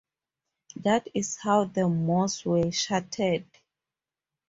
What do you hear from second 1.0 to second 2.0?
is how the